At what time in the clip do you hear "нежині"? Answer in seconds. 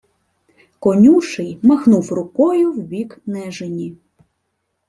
3.25-3.97